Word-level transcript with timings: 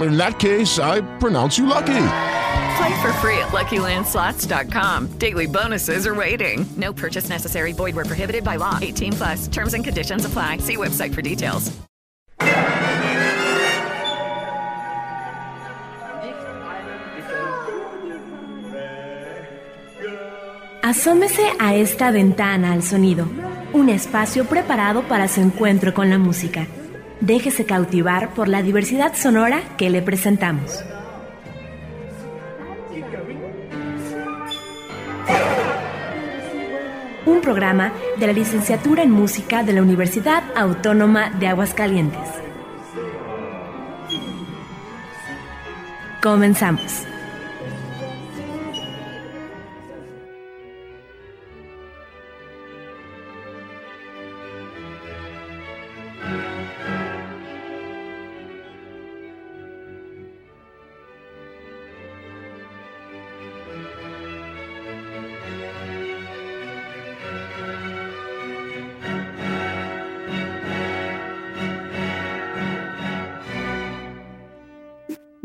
In 0.00 0.16
that 0.16 0.38
case, 0.38 0.78
I 0.78 1.02
pronounce 1.18 1.58
you 1.58 1.66
lucky. 1.66 2.06
Play 2.76 3.02
for 3.02 3.12
free 3.20 3.38
at 3.38 3.48
LuckyLandSlots.com. 3.48 5.18
Daily 5.18 5.46
bonuses 5.46 6.06
are 6.06 6.14
waiting. 6.14 6.64
No 6.76 6.92
purchase 6.92 7.28
necessary. 7.28 7.72
Void 7.72 7.94
where 7.94 8.06
prohibited 8.06 8.44
by 8.44 8.56
law. 8.56 8.78
18 8.80 9.12
plus. 9.12 9.48
Terms 9.48 9.74
and 9.74 9.84
conditions 9.84 10.24
apply. 10.24 10.58
See 10.58 10.76
website 10.76 11.14
for 11.14 11.22
details. 11.22 11.70
Asómese 20.82 21.52
a 21.60 21.76
esta 21.76 22.10
ventana 22.10 22.72
al 22.72 22.82
sonido, 22.82 23.26
un 23.72 23.88
espacio 23.88 24.46
preparado 24.46 25.02
para 25.04 25.28
su 25.28 25.40
encuentro 25.40 25.94
con 25.94 26.10
la 26.10 26.18
música. 26.18 26.66
Déjese 27.22 27.64
cautivar 27.64 28.34
por 28.34 28.48
la 28.48 28.64
diversidad 28.64 29.14
sonora 29.14 29.62
que 29.78 29.90
le 29.90 30.02
presentamos. 30.02 30.84
Un 37.24 37.40
programa 37.40 37.92
de 38.18 38.26
la 38.26 38.32
licenciatura 38.32 39.04
en 39.04 39.12
música 39.12 39.62
de 39.62 39.72
la 39.72 39.82
Universidad 39.82 40.42
Autónoma 40.56 41.30
de 41.38 41.46
Aguascalientes. 41.46 42.28
Comenzamos. 46.20 47.06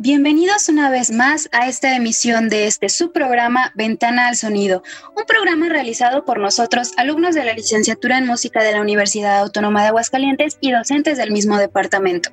Bienvenidos 0.10 0.70
una 0.70 0.90
vez 0.90 1.12
más 1.12 1.50
a 1.52 1.68
esta 1.68 1.94
emisión 1.94 2.48
de 2.48 2.66
este 2.66 2.88
subprograma 2.88 3.74
Ventana 3.76 4.30
al 4.30 4.38
Sonido, 4.38 4.82
un 5.18 5.26
programa 5.26 5.68
realizado 5.68 6.24
por 6.24 6.40
nosotros, 6.40 6.94
alumnos 6.96 7.36
de 7.36 7.44
la 7.44 7.52
licenciatura 7.52 8.18
en 8.18 8.26
música 8.26 8.64
de 8.64 8.72
la 8.72 8.80
Universidad 8.80 9.40
Autónoma 9.40 9.82
de 9.82 9.90
Aguascalientes 9.90 10.60
y 10.62 10.72
docentes 10.72 11.18
del 11.18 11.32
mismo 11.32 11.58
departamento. 11.58 12.30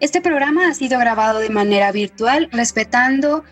Este 0.00 0.20
programa 0.20 0.68
ha 0.68 0.74
sido 0.74 0.98
grabado 0.98 1.38
de 1.38 1.48
manera 1.48 1.92
virtual, 1.92 2.50
respetando 2.52 3.42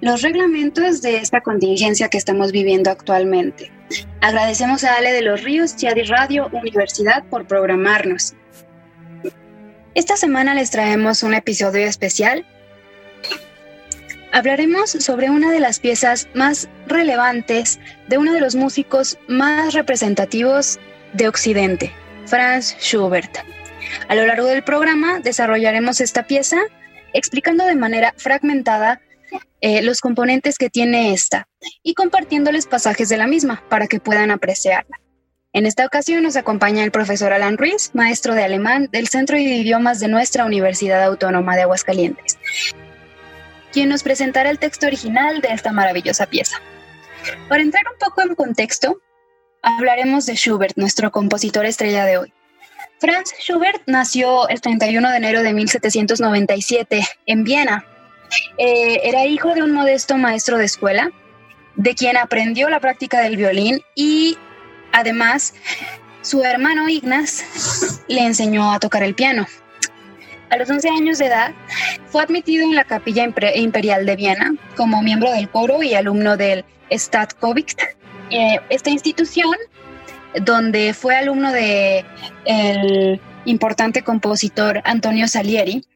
los 0.00 0.22
reglamentos 0.22 1.02
de 1.02 1.18
esta 1.18 1.40
contingencia 1.40 2.08
que 2.08 2.18
estamos 2.18 2.50
viviendo 2.50 2.90
actualmente. 2.90 3.70
Agradecemos 4.20 4.82
a 4.82 4.96
Ale 4.96 5.12
de 5.12 5.22
los 5.22 5.44
Ríos, 5.44 5.76
Chiadi 5.76 6.02
Radio 6.02 6.50
Universidad 6.52 7.22
por 7.30 7.46
programarnos. 7.46 8.34
Esta 9.94 10.16
semana 10.16 10.54
les 10.54 10.72
traemos 10.72 11.22
un 11.22 11.34
episodio 11.34 11.86
especial 11.86 12.44
hablaremos 14.32 14.90
sobre 14.90 15.30
una 15.30 15.52
de 15.52 15.60
las 15.60 15.78
piezas 15.78 16.28
más 16.34 16.68
relevantes 16.86 17.78
de 18.08 18.18
uno 18.18 18.32
de 18.32 18.40
los 18.40 18.54
músicos 18.54 19.18
más 19.28 19.74
representativos 19.74 20.80
de 21.12 21.28
Occidente, 21.28 21.92
Franz 22.26 22.74
Schubert. 22.80 23.38
A 24.08 24.14
lo 24.14 24.26
largo 24.26 24.46
del 24.46 24.64
programa 24.64 25.20
desarrollaremos 25.20 26.00
esta 26.00 26.26
pieza 26.26 26.56
explicando 27.12 27.66
de 27.66 27.74
manera 27.74 28.14
fragmentada 28.16 29.00
eh, 29.60 29.82
los 29.82 30.00
componentes 30.00 30.56
que 30.56 30.70
tiene 30.70 31.12
esta 31.12 31.46
y 31.82 31.94
compartiéndoles 31.94 32.66
pasajes 32.66 33.08
de 33.10 33.18
la 33.18 33.26
misma 33.26 33.62
para 33.68 33.86
que 33.86 34.00
puedan 34.00 34.30
apreciarla. 34.30 34.98
En 35.52 35.66
esta 35.66 35.84
ocasión 35.84 36.22
nos 36.22 36.36
acompaña 36.36 36.82
el 36.82 36.90
profesor 36.90 37.34
Alan 37.34 37.58
Ruiz, 37.58 37.90
maestro 37.92 38.34
de 38.34 38.44
alemán 38.44 38.88
del 38.90 39.08
Centro 39.08 39.36
de 39.36 39.42
Idiomas 39.42 40.00
de 40.00 40.08
nuestra 40.08 40.46
Universidad 40.46 41.04
Autónoma 41.04 41.54
de 41.56 41.62
Aguascalientes 41.62 42.38
quien 43.72 43.88
nos 43.88 44.02
presentará 44.02 44.50
el 44.50 44.58
texto 44.58 44.86
original 44.86 45.40
de 45.40 45.48
esta 45.48 45.72
maravillosa 45.72 46.26
pieza. 46.26 46.56
Para 47.48 47.62
entrar 47.62 47.84
un 47.90 47.98
poco 47.98 48.22
en 48.22 48.34
contexto, 48.34 49.00
hablaremos 49.62 50.26
de 50.26 50.34
Schubert, 50.34 50.76
nuestro 50.76 51.10
compositor 51.10 51.64
estrella 51.66 52.04
de 52.04 52.18
hoy. 52.18 52.32
Franz 53.00 53.32
Schubert 53.40 53.82
nació 53.86 54.48
el 54.48 54.60
31 54.60 55.10
de 55.10 55.16
enero 55.16 55.42
de 55.42 55.52
1797 55.52 57.02
en 57.26 57.44
Viena. 57.44 57.84
Eh, 58.58 59.00
era 59.02 59.26
hijo 59.26 59.54
de 59.54 59.62
un 59.62 59.72
modesto 59.72 60.16
maestro 60.16 60.56
de 60.58 60.66
escuela, 60.66 61.10
de 61.74 61.94
quien 61.94 62.16
aprendió 62.16 62.68
la 62.68 62.80
práctica 62.80 63.20
del 63.20 63.36
violín 63.36 63.80
y 63.94 64.38
además 64.92 65.54
su 66.20 66.44
hermano 66.44 66.88
Ignaz 66.88 67.42
le 68.08 68.20
enseñó 68.20 68.72
a 68.72 68.78
tocar 68.78 69.02
el 69.02 69.14
piano. 69.14 69.46
A 70.52 70.58
los 70.58 70.68
11 70.68 70.86
años 70.90 71.16
de 71.16 71.26
edad, 71.28 71.54
fue 72.08 72.22
admitido 72.22 72.62
en 72.62 72.74
la 72.74 72.84
Capilla 72.84 73.24
Imperial 73.54 74.04
de 74.04 74.16
Viena 74.16 74.54
como 74.76 75.02
miembro 75.02 75.32
del 75.32 75.48
coro 75.48 75.82
y 75.82 75.94
alumno 75.94 76.36
del 76.36 76.66
Stadtkovicht. 76.90 77.80
Eh, 78.28 78.60
esta 78.68 78.90
institución, 78.90 79.54
donde 80.42 80.92
fue 80.92 81.16
alumno 81.16 81.50
de 81.52 82.04
el 82.44 83.18
importante 83.46 84.02
compositor 84.02 84.82
Antonio 84.84 85.26
Salieri. 85.26 85.86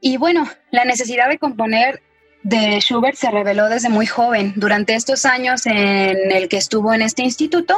Y 0.00 0.16
bueno, 0.16 0.50
la 0.72 0.84
necesidad 0.84 1.28
de 1.28 1.38
componer 1.38 2.02
de 2.42 2.80
Schubert 2.80 3.16
se 3.16 3.30
reveló 3.30 3.68
desde 3.68 3.90
muy 3.90 4.06
joven. 4.06 4.54
Durante 4.56 4.96
estos 4.96 5.24
años 5.24 5.66
en 5.66 6.32
el 6.32 6.48
que 6.48 6.56
estuvo 6.56 6.92
en 6.94 7.02
este 7.02 7.22
instituto, 7.22 7.76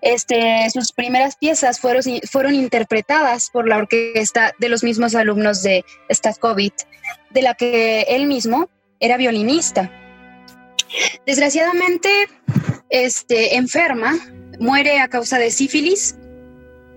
este, 0.00 0.68
sus 0.70 0.92
primeras 0.92 1.36
piezas 1.36 1.80
fueron, 1.80 2.02
fueron 2.30 2.54
interpretadas 2.54 3.50
por 3.50 3.68
la 3.68 3.78
orquesta 3.78 4.52
de 4.58 4.68
los 4.68 4.82
mismos 4.82 5.14
alumnos 5.14 5.62
de 5.62 5.84
Stakovich, 6.10 6.86
de 7.30 7.42
la 7.42 7.54
que 7.54 8.02
él 8.08 8.26
mismo 8.26 8.68
era 9.00 9.16
violinista. 9.16 9.90
Desgraciadamente, 11.26 12.08
este, 12.90 13.56
enferma, 13.56 14.18
muere 14.58 15.00
a 15.00 15.08
causa 15.08 15.38
de 15.38 15.50
sífilis, 15.50 16.16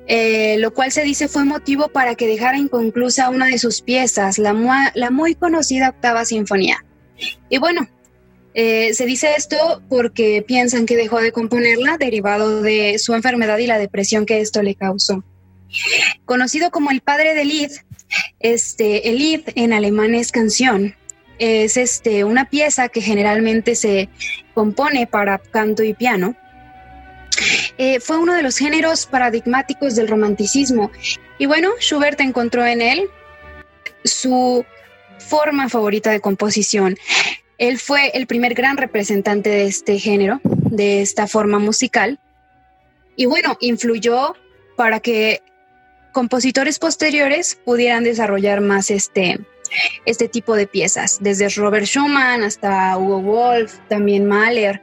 eh, 0.07 0.57
lo 0.59 0.73
cual 0.73 0.91
se 0.91 1.03
dice 1.03 1.27
fue 1.27 1.45
motivo 1.45 1.87
para 1.87 2.15
que 2.15 2.27
dejara 2.27 2.57
inconclusa 2.57 3.29
una 3.29 3.47
de 3.47 3.57
sus 3.57 3.81
piezas, 3.81 4.37
la, 4.37 4.91
la 4.93 5.11
muy 5.11 5.35
conocida 5.35 5.89
octava 5.89 6.25
sinfonía. 6.25 6.85
Y 7.49 7.57
bueno, 7.57 7.87
eh, 8.57 8.93
se 8.93 9.05
dice 9.05 9.33
esto 9.37 9.83
porque 9.89 10.41
piensan 10.47 10.85
que 10.85 10.95
dejó 10.95 11.19
de 11.19 11.33
componerla 11.33 11.97
derivado 11.97 12.61
de 12.61 12.97
su 12.99 13.13
enfermedad 13.13 13.57
y 13.57 13.67
la 13.67 13.77
depresión 13.77 14.25
que 14.25 14.39
esto 14.39 14.63
le 14.63 14.75
causó. 14.75 15.25
Conocido 16.23 16.71
como 16.71 16.89
el 16.89 17.01
padre 17.01 17.33
del 17.33 17.49
Lied, 17.49 17.71
este, 18.39 19.09
el 19.09 19.17
Lied 19.17 19.41
en 19.55 19.73
alemán 19.73 20.15
es 20.15 20.31
canción. 20.31 20.95
Es 21.37 21.75
este, 21.75 22.23
una 22.23 22.49
pieza 22.49 22.87
que 22.87 23.01
generalmente 23.01 23.75
se 23.75 24.07
compone 24.53 25.05
para 25.05 25.37
canto 25.37 25.83
y 25.83 25.93
piano. 25.93 26.33
Eh, 27.77 27.99
fue 27.99 28.17
uno 28.17 28.33
de 28.35 28.41
los 28.41 28.57
géneros 28.57 29.05
paradigmáticos 29.05 29.95
del 29.95 30.07
romanticismo. 30.07 30.91
Y 31.37 31.45
bueno, 31.45 31.71
Schubert 31.81 32.21
encontró 32.21 32.65
en 32.65 32.81
él 32.81 33.09
su 34.05 34.65
forma 35.19 35.67
favorita 35.67 36.11
de 36.11 36.21
composición. 36.21 36.95
Él 37.57 37.79
fue 37.79 38.09
el 38.13 38.27
primer 38.27 38.53
gran 38.53 38.77
representante 38.77 39.49
de 39.49 39.65
este 39.65 39.99
género, 39.99 40.41
de 40.43 41.01
esta 41.01 41.27
forma 41.27 41.59
musical. 41.59 42.19
Y 43.15 43.25
bueno, 43.27 43.57
influyó 43.61 44.35
para 44.75 44.99
que 44.99 45.41
compositores 46.11 46.79
posteriores 46.79 47.55
pudieran 47.63 48.03
desarrollar 48.03 48.61
más 48.61 48.91
este, 48.91 49.39
este 50.05 50.27
tipo 50.27 50.55
de 50.55 50.67
piezas, 50.67 51.19
desde 51.21 51.49
Robert 51.49 51.85
Schumann 51.85 52.43
hasta 52.43 52.97
Hugo 52.97 53.21
Wolf, 53.21 53.79
también 53.87 54.25
Mahler. 54.25 54.81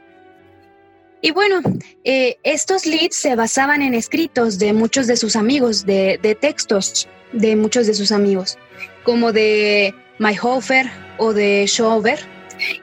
Y 1.21 1.31
bueno, 1.31 1.61
eh, 2.03 2.37
estos 2.43 2.85
leads 2.85 3.15
se 3.15 3.35
basaban 3.35 3.81
en 3.81 3.93
escritos 3.93 4.59
de 4.59 4.73
muchos 4.73 5.07
de 5.07 5.15
sus 5.15 5.35
amigos, 5.35 5.85
de, 5.85 6.19
de 6.21 6.35
textos 6.35 7.07
de 7.31 7.55
muchos 7.55 7.87
de 7.87 7.93
sus 7.93 8.11
amigos, 8.11 8.57
como 9.03 9.31
de 9.31 9.93
Mayhofer 10.19 10.89
o 11.17 11.33
de 11.33 11.65
Schauber 11.67 12.32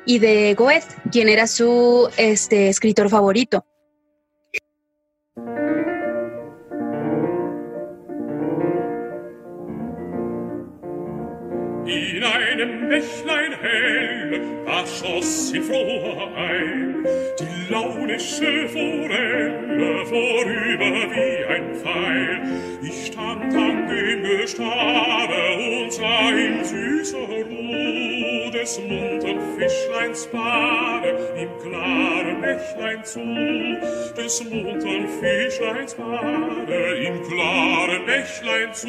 y 0.05 0.19
de 0.19 0.55
Goethe, 0.55 0.87
quien 1.11 1.29
era 1.29 1.47
su 1.47 2.09
este, 2.17 2.69
escritor 2.69 3.09
favorito. 3.09 3.65
In 11.87 12.23
einem 12.23 12.89
Bächlein 12.89 13.53
hell, 13.61 14.65
da 14.65 14.87
schoss 14.87 15.49
sie 15.49 15.61
froh 15.61 16.29
ein, 16.37 17.05
die 17.41 17.73
launische 17.73 18.69
Forelle 18.69 20.07
vorüber 20.07 21.11
wie 21.11 21.45
ein 21.47 21.75
Pfeil. 21.75 22.43
Ich 22.83 23.07
stand 23.07 23.55
an 23.55 23.89
dem 23.89 24.23
Gestade 24.23 25.57
und 25.57 25.93
sah 25.93 26.65
süßer 26.65 27.19
Ruh 27.19 27.30
des 28.61 28.79
muntern 28.79 29.41
Fischleins 29.57 30.27
Bade 30.27 31.17
im 31.37 31.49
klaren 31.63 32.41
Bächlein 32.43 33.03
zu, 33.05 33.21
des 34.17 34.45
muntern 34.45 35.09
Fischleins 35.09 35.95
Bade 35.95 36.97
im 37.07 37.23
klaren 37.23 38.05
Bächlein 38.05 38.75
zu. 38.75 38.89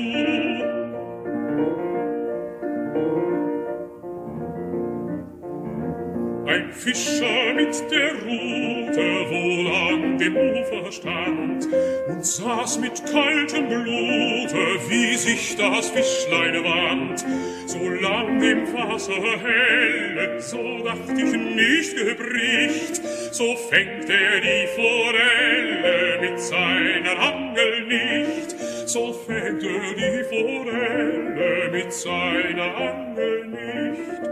Ein 6.48 6.72
Fischer 6.74 7.54
mit 7.56 7.92
der 7.92 8.12
Rute 8.24 9.30
wohl 9.32 9.68
an 9.72 10.18
dem 10.18 10.36
Ufer 10.36 10.92
stand 10.92 11.68
und 12.10 12.26
saß 12.26 12.80
mit 12.80 13.02
kaltem 13.06 13.68
Blute, 13.68 14.90
wie 14.90 15.16
sich 15.16 15.56
das 15.56 15.92
Fischlein 15.92 16.62
wand. 16.66 17.26
So 17.66 17.90
lang 17.90 18.40
dem 18.40 18.74
Wasser 18.74 19.22
helle, 19.40 20.42
so 20.42 20.84
dacht 20.84 21.18
ich 21.18 21.34
nicht 21.34 21.96
gebricht, 21.96 23.02
so 23.32 23.56
fängt 23.56 24.10
er 24.10 24.42
die 24.42 24.68
Forelle 24.76 26.20
mit 26.22 26.40
seiner 26.40 27.20
Angel 27.20 27.86
nicht, 27.88 28.56
so 28.86 29.14
fängt 29.14 29.64
er 29.64 29.94
die 29.96 30.24
Forelle 30.24 31.70
mit 31.72 31.94
seiner 31.94 32.76
Angel 32.76 33.46
nicht. 33.48 34.32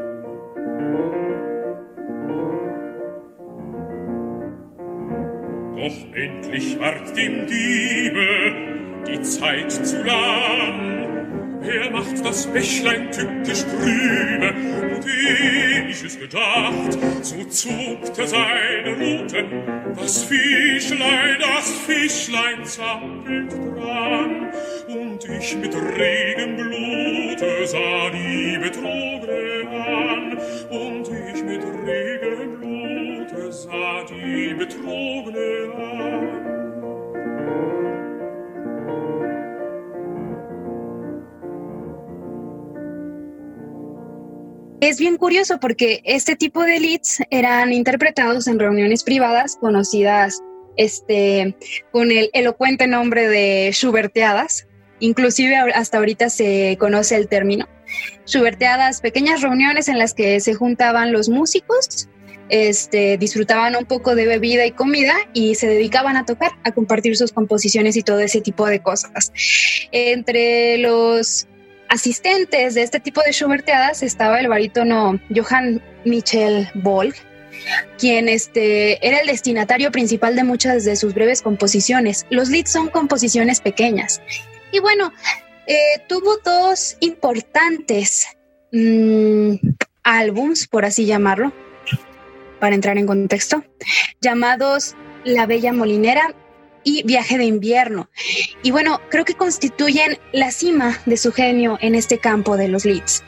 Doch 5.78 6.16
endlich 6.16 6.80
ward 6.80 7.16
dem 7.16 7.48
Diebe 7.48 8.70
die 9.08 9.22
Zeit 9.22 9.72
zu 9.72 10.04
lang. 10.04 11.09
Er 11.70 11.92
macht 11.92 12.26
das 12.26 12.48
Bächlein 12.48 13.12
tückisch 13.12 13.64
trübe, 13.64 14.54
und 14.96 15.06
ehe 15.06 15.88
ich 15.90 16.04
es 16.04 16.20
gedacht, 16.20 16.98
so 17.22 17.44
zuckte 17.44 18.26
seine 18.26 18.96
Ruten, 18.96 19.94
das 19.96 20.24
Fischlein, 20.24 21.38
das 21.40 21.72
Fischlein 21.86 22.66
zappelt 22.66 23.52
dran, 23.52 24.52
und 24.88 25.24
ich 25.26 25.56
mit 25.58 25.76
regem 25.76 26.56
Blute 26.56 27.68
sah 27.68 28.10
die 28.10 28.58
Betrogene 28.58 29.70
an, 29.70 30.38
und 30.70 31.08
ich 31.08 31.44
mit 31.44 31.64
regem 31.86 32.60
Blute 32.60 33.52
sah 33.52 34.04
die 34.10 34.56
Betrogene 34.56 35.59
Es 44.82 44.98
bien 44.98 45.18
curioso 45.18 45.60
porque 45.60 46.02
este 46.06 46.38
tipo 46.38 46.64
de 46.64 46.80
leads 46.80 47.22
eran 47.32 47.74
interpretados 47.74 48.48
en 48.48 48.60
reuniones 48.60 49.04
privadas 49.04 49.58
conocidas 49.60 50.42
este, 50.78 51.54
con 51.92 52.12
el 52.12 52.30
elocuente 52.32 52.88
nombre 52.88 53.28
de 53.28 53.72
Schuberteadas. 53.74 54.68
Inclusive 55.00 55.56
hasta 55.58 55.98
ahorita 55.98 56.30
se 56.30 56.78
conoce 56.80 57.18
el 57.18 57.28
término. 57.28 57.68
Schuberteadas, 58.26 59.02
pequeñas 59.02 59.42
reuniones 59.42 59.90
en 59.90 60.00
las 60.00 60.14
que 60.14 60.40
se 60.40 60.54
juntaban 60.54 61.12
los 61.12 61.28
músicos, 61.28 62.08
este, 62.48 63.18
disfrutaban 63.18 63.76
un 63.76 63.86
poco 63.86 64.16
de 64.16 64.28
bebida 64.28 64.66
y 64.66 64.72
comida 64.72 65.14
y 65.34 65.56
se 65.56 65.68
dedicaban 65.68 66.16
a 66.16 66.26
tocar, 66.26 66.52
a 66.64 66.72
compartir 66.72 67.18
sus 67.18 67.34
composiciones 67.34 67.98
y 67.98 68.02
todo 68.02 68.20
ese 68.22 68.40
tipo 68.40 68.66
de 68.66 68.82
cosas. 68.82 69.34
Entre 69.92 70.78
los 70.78 71.50
asistentes 71.90 72.76
de 72.76 72.84
este 72.84 73.00
tipo 73.00 73.22
de 73.22 73.34
Schuberteadas 73.34 74.04
estaba 74.04 74.40
el 74.40 74.48
barítono 74.48 75.20
Johann 75.36 75.82
Michel 76.06 76.70
Volk, 76.76 77.16
quien 77.98 78.30
este, 78.30 79.06
era 79.06 79.20
el 79.20 79.28
destinatario 79.28 79.92
principal 79.92 80.36
de 80.36 80.44
muchas 80.44 80.86
de 80.86 80.96
sus 80.96 81.14
breves 81.14 81.42
composiciones. 81.42 82.26
Los 82.30 82.50
leads 82.50 82.72
son 82.72 82.90
composiciones 82.90 83.60
pequeñas. 83.60 84.22
Y 84.72 84.80
bueno, 84.80 85.12
eh, 85.68 85.76
tuvo 86.08 86.38
dos 86.38 86.96
importantes 87.00 88.28
mm, 88.72 89.56
álbums, 90.04 90.68
por 90.68 90.86
así 90.86 91.06
llamarlo, 91.06 91.52
para 92.60 92.76
entrar 92.76 92.98
en 92.98 93.08
contexto, 93.08 93.64
llamados 94.22 94.96
La 95.24 95.46
Bella 95.46 95.74
Molinera 95.74 96.36
y 96.84 97.04
Viaje 97.04 97.38
de 97.38 97.46
Invierno. 97.46 98.10
Y 98.64 98.72
bueno, 98.72 99.02
creo 99.10 99.26
que 99.26 99.36
constituyen 99.36 100.18
la 100.32 100.52
cima 100.52 100.98
de 101.06 101.18
su 101.18 101.32
genio 101.32 101.78
en 101.82 101.96
este 101.96 102.20
campo 102.20 102.58
de 102.58 102.68
los 102.68 102.86
leads. 102.86 103.24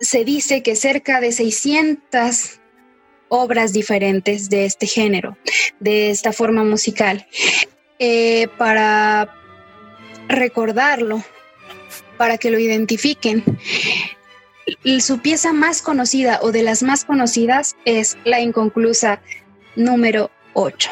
se 0.00 0.24
dice 0.24 0.62
que 0.62 0.76
cerca 0.76 1.20
de 1.20 1.32
600 1.32 2.60
obras 3.28 3.72
diferentes 3.72 4.50
de 4.50 4.64
este 4.64 4.86
género, 4.86 5.36
de 5.78 6.10
esta 6.10 6.32
forma 6.32 6.64
musical. 6.64 7.26
Eh, 7.98 8.48
para 8.58 9.34
recordarlo, 10.28 11.22
para 12.16 12.38
que 12.38 12.50
lo 12.50 12.58
identifiquen, 12.58 13.44
su 15.00 15.18
pieza 15.20 15.52
más 15.52 15.82
conocida 15.82 16.40
o 16.42 16.52
de 16.52 16.62
las 16.62 16.82
más 16.82 17.04
conocidas 17.04 17.76
es 17.84 18.16
La 18.24 18.40
Inconclusa 18.40 19.20
número 19.76 20.30
8. 20.54 20.90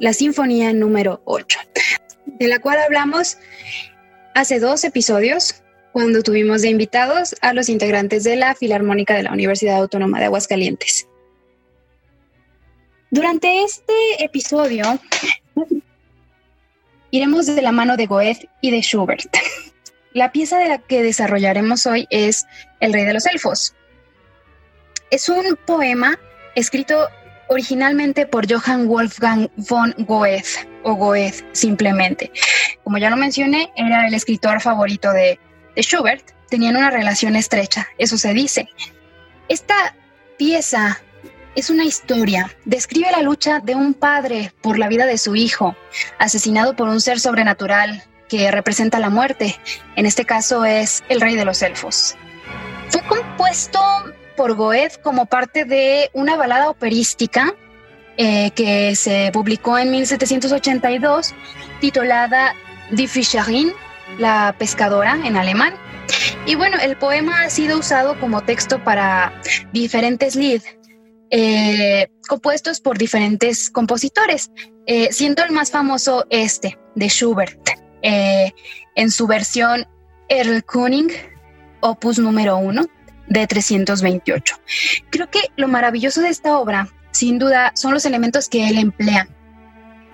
La 0.00 0.14
Sinfonía 0.14 0.72
número 0.72 1.20
8, 1.26 1.58
de 2.24 2.48
la 2.48 2.58
cual 2.58 2.78
hablamos 2.78 3.36
hace 4.34 4.58
dos 4.58 4.82
episodios 4.84 5.62
cuando 5.92 6.22
tuvimos 6.22 6.62
de 6.62 6.70
invitados 6.70 7.36
a 7.42 7.52
los 7.52 7.68
integrantes 7.68 8.24
de 8.24 8.36
la 8.36 8.54
Filarmónica 8.54 9.14
de 9.14 9.24
la 9.24 9.32
Universidad 9.32 9.76
Autónoma 9.76 10.18
de 10.18 10.24
Aguascalientes. 10.24 11.06
Durante 13.10 13.62
este 13.62 14.24
episodio 14.24 14.98
iremos 17.10 17.46
de 17.46 17.60
la 17.60 17.72
mano 17.72 17.96
de 17.96 18.06
Goethe 18.06 18.48
y 18.62 18.70
de 18.70 18.80
Schubert. 18.80 19.36
La 20.12 20.32
pieza 20.32 20.58
de 20.58 20.68
la 20.68 20.78
que 20.78 21.02
desarrollaremos 21.02 21.86
hoy 21.86 22.06
es 22.10 22.46
El 22.80 22.92
Rey 22.92 23.04
de 23.04 23.12
los 23.12 23.26
Elfos. 23.26 23.74
Es 25.10 25.28
un 25.28 25.58
poema 25.66 26.18
escrito 26.54 27.08
originalmente 27.50 28.26
por 28.26 28.50
Johann 28.50 28.86
Wolfgang 28.86 29.50
von 29.56 29.92
Goethe, 29.98 30.66
o 30.84 30.94
Goethe 30.94 31.44
simplemente. 31.52 32.30
Como 32.84 32.96
ya 32.98 33.10
lo 33.10 33.16
mencioné, 33.16 33.72
era 33.76 34.06
el 34.06 34.14
escritor 34.14 34.60
favorito 34.60 35.12
de, 35.12 35.38
de 35.74 35.82
Schubert, 35.82 36.30
tenían 36.48 36.76
una 36.76 36.90
relación 36.90 37.34
estrecha, 37.34 37.88
eso 37.98 38.16
se 38.16 38.32
dice. 38.32 38.68
Esta 39.48 39.96
pieza 40.38 41.02
es 41.56 41.70
una 41.70 41.84
historia, 41.84 42.56
describe 42.64 43.10
la 43.10 43.22
lucha 43.22 43.58
de 43.58 43.74
un 43.74 43.94
padre 43.94 44.52
por 44.62 44.78
la 44.78 44.88
vida 44.88 45.06
de 45.06 45.18
su 45.18 45.34
hijo, 45.34 45.76
asesinado 46.20 46.76
por 46.76 46.88
un 46.88 47.00
ser 47.00 47.18
sobrenatural 47.18 48.04
que 48.28 48.52
representa 48.52 49.00
la 49.00 49.10
muerte. 49.10 49.58
En 49.96 50.06
este 50.06 50.24
caso 50.24 50.64
es 50.64 51.02
el 51.08 51.20
rey 51.20 51.34
de 51.34 51.44
los 51.44 51.62
elfos. 51.62 52.14
Fue 52.90 53.02
compuesto 53.02 53.80
por 54.40 54.54
Goethe 54.54 54.98
como 55.02 55.26
parte 55.26 55.66
de 55.66 56.08
una 56.14 56.34
balada 56.34 56.70
operística 56.70 57.54
eh, 58.16 58.50
que 58.52 58.96
se 58.96 59.28
publicó 59.34 59.76
en 59.76 59.90
1782 59.90 61.34
titulada 61.78 62.54
Die 62.90 63.06
Fischerin, 63.06 63.70
la 64.18 64.54
pescadora 64.58 65.18
en 65.26 65.36
alemán. 65.36 65.74
Y 66.46 66.54
bueno, 66.54 66.78
el 66.80 66.96
poema 66.96 67.42
ha 67.42 67.50
sido 67.50 67.78
usado 67.78 68.18
como 68.18 68.40
texto 68.40 68.82
para 68.82 69.38
diferentes 69.74 70.36
Lied, 70.36 70.62
eh, 71.28 72.08
compuestos 72.26 72.80
por 72.80 72.96
diferentes 72.96 73.68
compositores, 73.68 74.50
eh, 74.86 75.08
siendo 75.12 75.44
el 75.44 75.52
más 75.52 75.70
famoso 75.70 76.24
este, 76.30 76.78
de 76.94 77.08
Schubert, 77.10 77.60
en 78.00 79.10
su 79.10 79.26
versión 79.26 79.86
Erlkönig, 80.30 81.12
opus 81.80 82.18
número 82.18 82.56
uno, 82.56 82.86
de 83.30 83.46
328. 83.46 84.60
Creo 85.08 85.30
que 85.30 85.40
lo 85.56 85.68
maravilloso 85.68 86.20
de 86.20 86.28
esta 86.28 86.58
obra, 86.58 86.88
sin 87.12 87.38
duda, 87.38 87.72
son 87.74 87.94
los 87.94 88.04
elementos 88.04 88.48
que 88.48 88.68
él 88.68 88.76
emplea, 88.76 89.28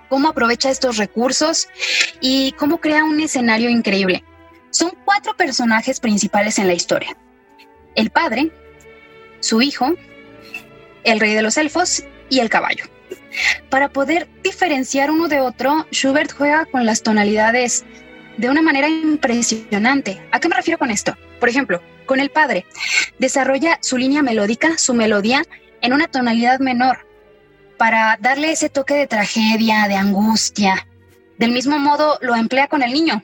cómo 0.08 0.28
aprovecha 0.28 0.70
estos 0.70 0.98
recursos 0.98 1.68
y 2.20 2.52
cómo 2.52 2.78
crea 2.78 3.04
un 3.04 3.18
escenario 3.18 3.70
increíble. 3.70 4.22
Son 4.70 4.92
cuatro 5.04 5.36
personajes 5.36 5.98
principales 5.98 6.58
en 6.58 6.68
la 6.68 6.74
historia. 6.74 7.16
El 7.94 8.10
padre, 8.10 8.52
su 9.40 9.62
hijo, 9.62 9.94
el 11.02 11.18
rey 11.18 11.34
de 11.34 11.42
los 11.42 11.56
elfos 11.56 12.04
y 12.28 12.40
el 12.40 12.50
caballo. 12.50 12.84
Para 13.70 13.88
poder 13.88 14.28
diferenciar 14.42 15.10
uno 15.10 15.28
de 15.28 15.40
otro, 15.40 15.86
Schubert 15.90 16.32
juega 16.32 16.66
con 16.66 16.84
las 16.84 17.02
tonalidades 17.02 17.84
de 18.36 18.50
una 18.50 18.60
manera 18.60 18.88
impresionante. 18.88 20.22
¿A 20.32 20.40
qué 20.40 20.48
me 20.48 20.56
refiero 20.56 20.78
con 20.78 20.90
esto? 20.90 21.16
Por 21.40 21.48
ejemplo, 21.48 21.80
con 22.06 22.20
el 22.20 22.30
padre, 22.30 22.66
desarrolla 23.18 23.78
su 23.82 23.98
línea 23.98 24.22
melódica, 24.22 24.78
su 24.78 24.94
melodía, 24.94 25.42
en 25.82 25.92
una 25.92 26.08
tonalidad 26.08 26.60
menor, 26.60 27.06
para 27.76 28.16
darle 28.20 28.52
ese 28.52 28.68
toque 28.68 28.94
de 28.94 29.06
tragedia, 29.06 29.86
de 29.88 29.96
angustia. 29.96 30.86
Del 31.38 31.52
mismo 31.52 31.78
modo 31.78 32.18
lo 32.22 32.34
emplea 32.34 32.68
con 32.68 32.82
el 32.82 32.92
niño, 32.92 33.22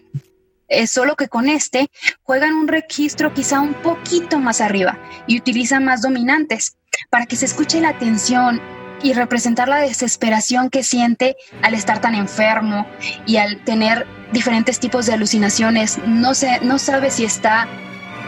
es 0.72 0.90
solo 0.90 1.16
que 1.16 1.28
con 1.28 1.48
este 1.48 1.90
juegan 2.22 2.54
un 2.54 2.66
registro 2.66 3.34
quizá 3.34 3.60
un 3.60 3.74
poquito 3.74 4.38
más 4.38 4.60
arriba 4.60 4.98
y 5.26 5.38
utiliza 5.38 5.80
más 5.80 6.02
dominantes 6.02 6.76
para 7.10 7.26
que 7.26 7.36
se 7.36 7.44
escuche 7.46 7.80
la 7.80 7.98
tensión 7.98 8.60
y 9.02 9.12
representar 9.12 9.68
la 9.68 9.78
desesperación 9.78 10.70
que 10.70 10.82
siente 10.82 11.36
al 11.62 11.74
estar 11.74 12.00
tan 12.00 12.14
enfermo 12.14 12.86
y 13.26 13.36
al 13.36 13.62
tener 13.64 14.06
diferentes 14.32 14.78
tipos 14.80 15.06
de 15.06 15.12
alucinaciones. 15.12 15.98
No, 16.06 16.34
se, 16.34 16.60
no 16.60 16.78
sabe 16.78 17.10
si 17.10 17.24
está 17.24 17.68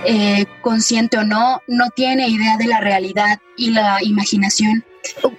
eh, 0.06 0.46
consciente 0.60 1.18
o 1.18 1.24
no, 1.24 1.62
no 1.66 1.90
tiene 1.90 2.28
idea 2.28 2.56
de 2.56 2.66
la 2.66 2.80
realidad 2.80 3.38
y 3.56 3.70
la 3.70 3.98
imaginación. 4.02 4.84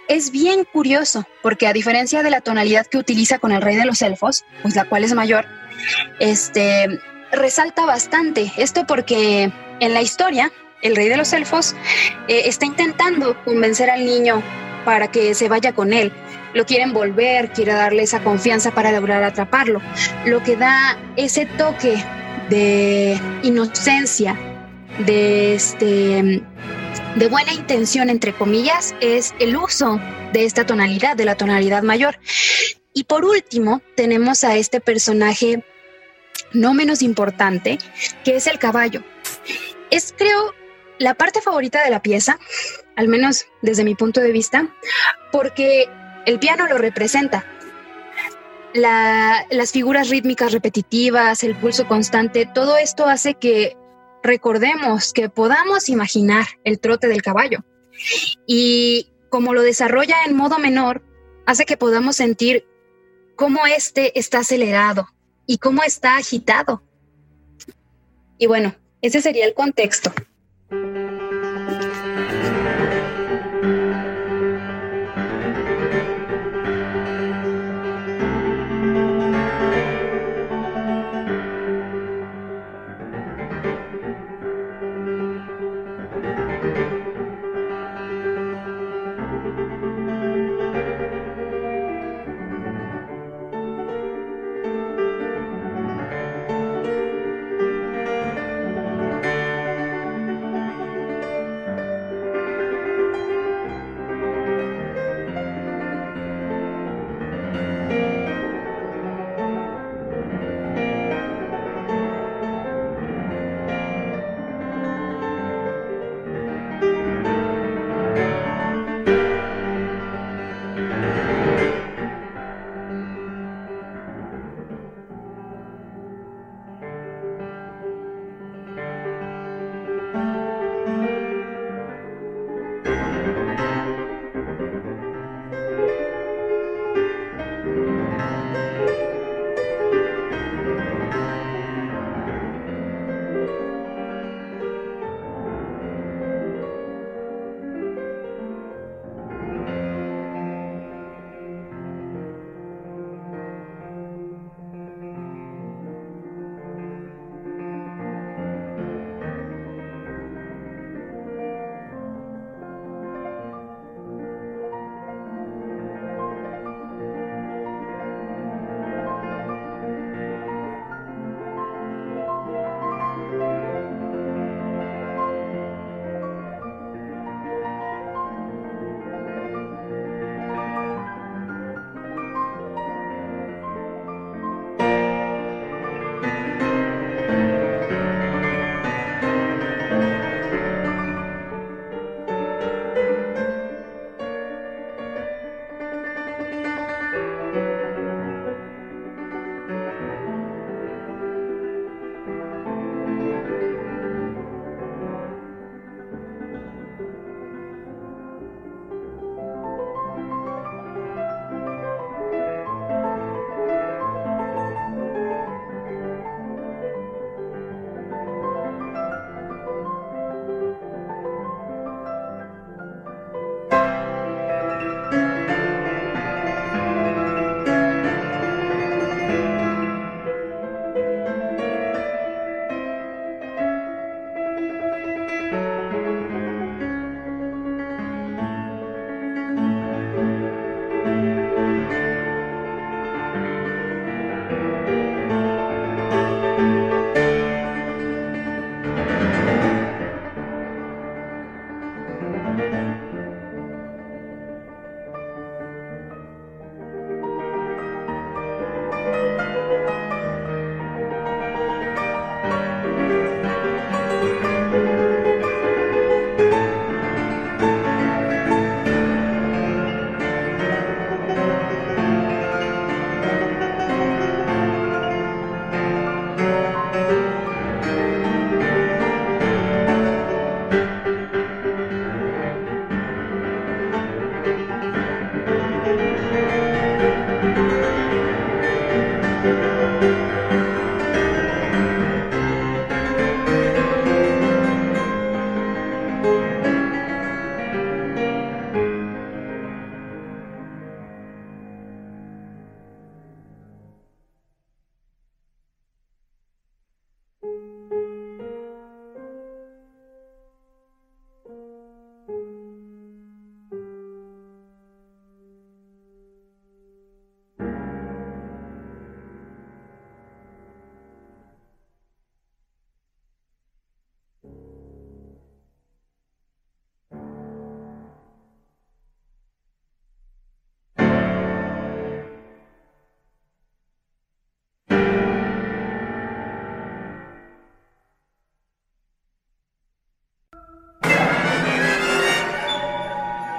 Es 0.08 0.32
bien 0.32 0.64
curioso, 0.72 1.26
porque 1.42 1.68
a 1.68 1.74
diferencia 1.74 2.22
de 2.24 2.30
la 2.30 2.42
tonalidad 2.42 2.86
que 2.86 2.98
utiliza 2.98 3.40
con 3.40 3.52
el 3.52 3.62
rey 3.62 3.76
de 3.76 3.86
los 3.86 4.02
elfos, 4.02 4.46
pues 4.62 4.76
la 4.76 4.86
cual 4.86 5.04
es 5.04 5.14
mayor, 5.14 5.46
este 6.20 7.00
resalta 7.32 7.86
bastante. 7.86 8.52
Esto 8.58 8.86
porque 8.86 9.52
en 9.80 9.94
la 9.94 10.02
historia, 10.02 10.52
el 10.82 10.96
rey 10.96 11.10
de 11.10 11.18
los 11.18 11.34
elfos 11.34 11.76
eh, 12.28 12.44
está 12.46 12.66
intentando 12.66 13.42
convencer 13.44 13.90
al 13.90 14.06
niño 14.06 14.42
para 14.86 15.10
que 15.12 15.34
se 15.34 15.50
vaya 15.50 15.74
con 15.74 15.94
él. 15.94 16.12
Lo 16.54 16.66
quiere 16.66 16.84
envolver, 16.84 17.52
quiere 17.52 17.74
darle 17.74 18.04
esa 18.04 18.24
confianza 18.24 18.72
para 18.72 18.92
lograr 18.92 19.24
atraparlo. 19.24 19.82
Lo 20.26 20.42
que 20.44 20.56
da 20.56 20.98
ese 21.18 21.46
toque 21.46 22.02
de 22.50 23.20
inocencia, 23.44 24.38
de 25.00 25.56
este 25.56 26.44
de 27.16 27.28
buena 27.30 27.54
intención 27.54 28.10
entre 28.10 28.34
comillas 28.34 28.94
es 29.00 29.34
el 29.40 29.56
uso 29.56 30.00
de 30.34 30.44
esta 30.44 30.66
tonalidad, 30.66 31.16
de 31.16 31.26
la 31.26 31.36
tonalidad 31.36 31.82
mayor. 31.82 32.20
Y 32.94 33.06
por 33.06 33.26
último, 33.26 33.82
tenemos 33.96 34.44
a 34.44 34.56
este 34.56 34.82
personaje 34.82 35.64
no 36.54 36.74
menos 36.74 37.02
importante, 37.02 37.78
que 38.24 38.36
es 38.36 38.48
el 38.48 38.60
caballo. 38.60 39.02
Es 39.92 40.14
creo 40.18 40.54
la 40.98 41.14
parte 41.14 41.42
favorita 41.42 41.84
de 41.84 41.90
la 41.90 42.02
pieza, 42.02 42.38
al 42.96 43.08
menos 43.08 43.46
desde 43.62 43.84
mi 43.84 43.96
punto 43.96 44.22
de 44.22 44.32
vista, 44.32 44.70
porque 45.32 45.88
el 46.26 46.40
piano 46.40 46.68
lo 46.68 46.78
representa. 46.78 47.46
las 48.74 49.72
figuras 49.72 50.10
rítmicas 50.10 50.52
repetitivas, 50.52 51.44
el 51.44 51.56
pulso 51.56 51.88
constante, 51.88 52.46
todo 52.46 52.78
esto 52.78 53.06
hace 53.06 53.36
que 53.36 53.78
recordemos, 54.26 55.14
que 55.14 55.30
podamos 55.30 55.90
imaginar 55.90 56.46
el 56.64 56.80
trote 56.80 57.08
del 57.08 57.22
caballo. 57.22 57.64
Y 58.46 59.10
como 59.30 59.54
lo 59.54 59.62
desarrolla 59.62 60.26
en 60.26 60.36
modo 60.36 60.60
menor, 60.60 61.04
hace 61.46 61.66
que 61.66 61.78
podamos 61.78 62.16
sentir 62.16 62.66
cómo 63.36 63.66
este 63.66 64.18
está 64.18 64.40
acelerado 64.40 65.08
y 65.46 65.58
cómo 65.58 65.84
está 65.84 66.18
agitado. 66.18 66.84
Y 68.38 68.48
bueno, 68.48 68.76
ese 69.02 69.22
sería 69.22 69.46
el 69.46 69.54
contexto. 69.54 70.12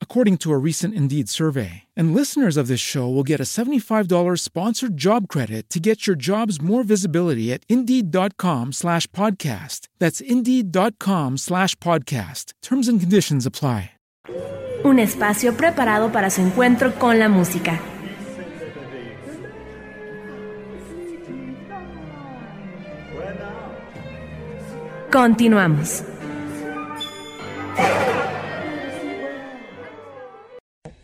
according 0.00 0.38
to 0.38 0.50
a 0.50 0.56
recent 0.56 0.94
Indeed 0.94 1.28
survey. 1.28 1.82
And 1.94 2.14
listeners 2.14 2.56
of 2.56 2.68
this 2.68 2.80
show 2.80 3.06
will 3.06 3.22
get 3.22 3.38
a 3.38 3.42
$75 3.42 4.40
sponsored 4.40 4.96
job 4.96 5.28
credit 5.28 5.68
to 5.68 5.78
get 5.78 6.06
your 6.06 6.16
jobs 6.16 6.58
more 6.62 6.82
visibility 6.82 7.52
at 7.52 7.64
Indeed.com 7.68 8.72
slash 8.72 9.06
podcast. 9.08 9.88
That's 9.98 10.22
Indeed.com 10.22 11.36
slash 11.36 11.74
podcast. 11.76 12.54
Terms 12.62 12.88
and 12.88 12.98
conditions 12.98 13.44
apply. 13.44 13.90
Un 14.84 14.98
espacio 15.00 15.56
preparado 15.56 16.12
para 16.12 16.30
su 16.30 16.40
encuentro 16.40 16.94
con 16.98 17.18
la 17.18 17.28
música. 17.28 17.80
Continuamos. 25.10 26.02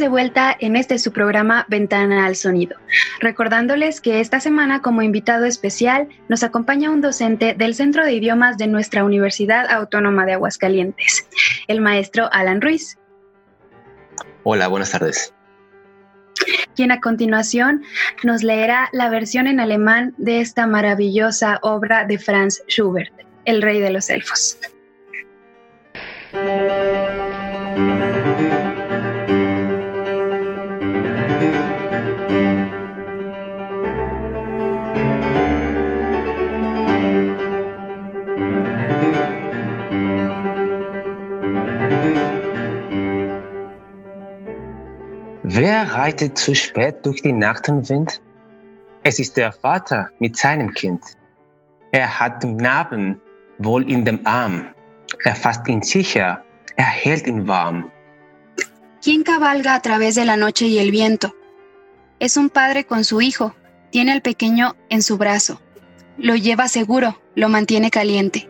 de 0.00 0.08
vuelta 0.08 0.56
en 0.58 0.74
este 0.74 0.98
su 0.98 1.12
programa 1.12 1.66
Ventana 1.68 2.26
al 2.26 2.34
Sonido, 2.34 2.76
recordándoles 3.20 4.00
que 4.00 4.20
esta 4.20 4.40
semana 4.40 4.80
como 4.80 5.02
invitado 5.02 5.44
especial 5.44 6.08
nos 6.28 6.42
acompaña 6.42 6.90
un 6.90 7.02
docente 7.02 7.54
del 7.54 7.74
Centro 7.74 8.04
de 8.04 8.14
Idiomas 8.14 8.56
de 8.56 8.66
nuestra 8.66 9.04
Universidad 9.04 9.70
Autónoma 9.70 10.24
de 10.24 10.32
Aguascalientes, 10.32 11.28
el 11.68 11.80
maestro 11.82 12.28
Alan 12.32 12.60
Ruiz. 12.62 12.98
Hola, 14.42 14.68
buenas 14.68 14.90
tardes. 14.90 15.34
Quien 16.74 16.90
a 16.90 17.00
continuación 17.00 17.82
nos 18.24 18.42
leerá 18.42 18.88
la 18.92 19.10
versión 19.10 19.46
en 19.46 19.60
alemán 19.60 20.14
de 20.16 20.40
esta 20.40 20.66
maravillosa 20.66 21.58
obra 21.62 22.06
de 22.06 22.18
Franz 22.18 22.62
Schubert, 22.68 23.12
El 23.44 23.60
Rey 23.60 23.80
de 23.80 23.90
los 23.90 24.08
Elfos. 24.08 24.56
Wer 45.52 45.82
reitet 45.94 46.38
zu 46.38 46.54
spät 46.54 47.04
durch 47.04 47.22
die 47.22 47.32
Nacht 47.32 47.68
und 47.68 47.88
Wind? 47.88 48.20
Es 49.02 49.18
ist 49.18 49.36
der 49.36 49.50
Vater 49.50 50.08
mit 50.20 50.36
seinem 50.36 50.72
Kind. 50.74 51.02
Er 51.90 52.20
hat 52.20 52.44
den 52.44 52.56
Knaben 52.56 53.20
wohl 53.58 53.90
in 53.90 54.04
dem 54.04 54.24
Arm. 54.24 54.66
Er 55.24 55.34
fasst 55.34 55.66
ihn 55.66 55.82
sicher, 55.82 56.44
er 56.76 56.84
hält 56.84 57.26
ihn 57.26 57.48
warm. 57.48 57.90
¿Quién 59.02 59.24
cabalga 59.24 59.74
a 59.74 59.82
través 59.82 60.14
de 60.14 60.24
la 60.24 60.36
noche 60.36 60.66
y 60.66 60.78
el 60.78 60.92
viento? 60.92 61.34
Es 62.20 62.36
un 62.36 62.48
padre 62.48 62.84
con 62.84 63.02
su 63.02 63.20
hijo. 63.20 63.52
Tiene 63.90 64.12
al 64.12 64.22
pequeño 64.22 64.76
en 64.88 65.02
su 65.02 65.18
brazo. 65.18 65.60
Lo 66.16 66.36
lleva 66.36 66.68
seguro, 66.68 67.20
lo 67.34 67.48
mantiene 67.48 67.90
caliente. 67.90 68.48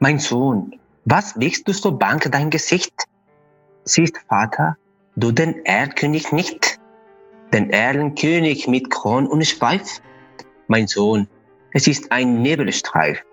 Mein 0.00 0.18
Sohn, 0.18 0.72
was 1.04 1.38
wächst 1.38 1.68
du 1.68 1.72
so 1.72 1.92
bang 1.92 2.20
dein 2.30 2.50
Gesicht? 2.50 3.06
Siehst 3.88 4.18
Vater, 4.28 4.76
du 5.14 5.30
den 5.30 5.64
Erlkönig 5.64 6.32
nicht? 6.32 6.80
Den 7.52 7.70
Erlenkönig 7.70 8.66
mit 8.66 8.90
Kron 8.90 9.28
und 9.28 9.46
Schweif? 9.46 10.02
Mein 10.66 10.88
Sohn, 10.88 11.28
es 11.72 11.86
ist 11.86 12.10
ein 12.10 12.42
Nebelstreif. 12.42 13.24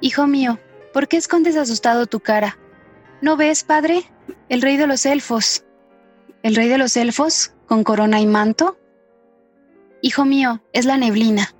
Hijo 0.00 0.26
mío, 0.28 0.58
¿por 0.92 1.08
qué 1.08 1.16
escondes 1.16 1.56
asustado 1.56 2.06
tu 2.06 2.20
cara? 2.20 2.56
¿No 3.22 3.36
ves, 3.36 3.64
padre? 3.64 4.04
El 4.48 4.62
rey 4.62 4.76
de 4.76 4.86
los 4.86 5.04
elfos. 5.04 5.64
¿El 6.44 6.54
rey 6.54 6.68
de 6.68 6.78
los 6.78 6.96
elfos 6.96 7.54
con 7.66 7.82
corona 7.82 8.20
y 8.20 8.26
manto? 8.26 8.78
Hijo 10.00 10.24
mío, 10.24 10.62
es 10.72 10.84
la 10.84 10.96
neblina. 10.96 11.52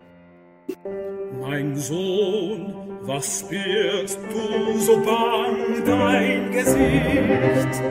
Mein 1.40 1.76
Sohn, 1.76 2.83
was 3.06 3.42
birgst 3.42 4.18
du 4.32 4.78
so 4.78 4.96
bang 4.96 5.84
dein 5.84 6.50
Gesicht? 6.50 7.82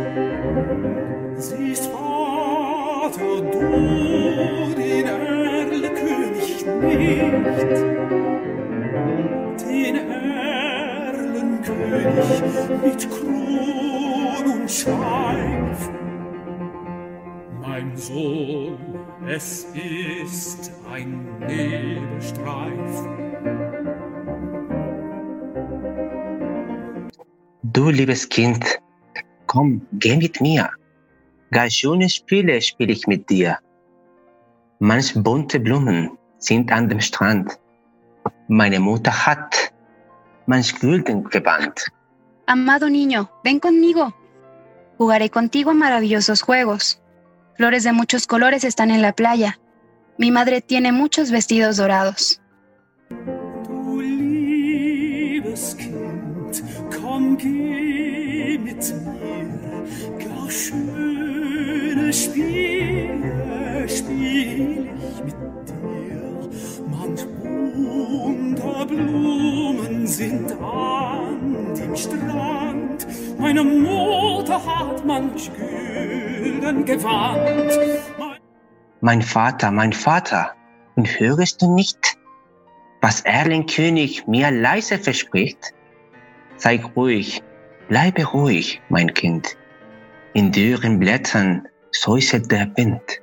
Siehst 1.36 1.88
Vater, 1.88 3.42
du 3.52 4.74
den 4.76 5.06
Erlkönig 5.06 6.66
nicht? 6.82 7.78
Den 9.62 9.96
Erlenkönig 10.10 11.46
mit 12.84 13.02
Kron 13.10 14.46
und 14.62 14.72
Schweif. 14.72 15.90
Mein 17.62 17.96
Sohn, 17.96 18.78
es 19.28 19.68
ist 19.76 20.72
ein 20.92 21.10
Nebelstreif. 21.40 23.33
Du 27.64 27.90
liebes 27.90 28.28
Kind, 28.28 28.80
komm, 29.48 29.82
geh 29.94 30.18
mit 30.18 30.42
mir. 30.42 30.70
Gar 31.52 31.70
schöne 31.70 32.10
Spiele 32.10 32.62
spiele 32.62 32.92
ich 32.92 33.08
mit 33.08 33.30
dir. 33.30 33.58
Manch 34.80 35.14
bunte 35.16 35.62
Blumen 35.62 36.18
sind 36.40 36.72
an 36.74 36.90
dem 36.90 37.00
Strand. 37.00 37.58
Meine 38.50 38.82
Mutter 38.82 39.12
hat 39.26 39.72
manch 40.46 40.78
gülden 40.78 41.24
Gewand. 41.30 41.90
Amado 42.48 42.90
niño, 42.90 43.30
ven 43.46 43.62
conmigo. 43.62 44.14
Jugaré 44.98 45.30
contigo 45.30 45.72
a 45.72 45.74
maravillosos 45.74 46.42
juegos. 46.42 47.02
Flores 47.56 47.84
de 47.84 47.94
muchos 47.94 48.28
colores 48.28 48.66
están 48.66 48.92
en 48.92 49.02
la 49.02 49.14
playa. 49.14 49.58
Mi 50.18 50.32
madre 50.32 50.60
tiene 50.60 50.92
muchos 50.92 51.32
vestidos 51.32 51.78
dorados. 51.78 52.42
Mit 58.74 58.94
mir. 59.06 60.26
Gar 60.26 60.50
schöne 60.50 62.14
Spiele 62.14 63.88
spiel 63.88 64.90
ich 64.98 65.24
mit 65.24 65.36
dir. 65.68 66.50
Manch 66.90 67.26
bunter 67.42 68.86
Blumen 68.86 70.08
sind 70.08 70.52
an 70.62 71.74
dem 71.76 71.96
Strand. 71.96 73.08
Meine 73.40 73.64
Mutter 73.64 74.60
hat 74.66 75.06
manch 75.06 75.52
gülden 75.54 76.86
Gewand. 76.86 77.40
Mein 78.18 78.40
Mein 79.02 79.22
Vater, 79.22 79.72
mein 79.72 79.94
Vater, 79.94 80.54
und 80.96 81.20
hörst 81.20 81.62
du 81.62 81.74
nicht, 81.74 82.18
was 83.02 83.22
Erlenkönig 83.22 84.28
mir 84.28 84.50
leise 84.50 84.98
verspricht? 84.98 85.74
Sei 86.56 86.82
ruhig, 86.96 87.44
bleibe 87.88 88.24
ruhig, 88.24 88.82
mein 88.90 89.14
Kind. 89.14 89.58
In 90.34 90.52
dürren 90.52 91.00
Blättern 91.00 91.68
säuselt 91.92 92.52
der 92.52 92.72
Wind. 92.76 93.22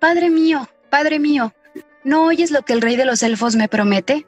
Padre 0.00 0.30
mío, 0.30 0.68
padre 0.90 1.18
mío, 1.18 1.52
¿no 2.04 2.26
oyes 2.26 2.50
lo 2.50 2.62
que 2.62 2.72
el 2.72 2.82
rey 2.82 2.96
de 2.96 3.04
los 3.04 3.22
elfos 3.22 3.56
me 3.56 3.68
promete? 3.68 4.26